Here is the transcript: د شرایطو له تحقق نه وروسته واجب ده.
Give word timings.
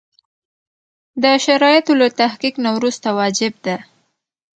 د 1.23 1.23
شرایطو 1.45 1.91
له 2.01 2.07
تحقق 2.19 2.53
نه 2.63 2.69
وروسته 2.77 3.07
واجب 3.19 3.53
ده. 3.65 3.77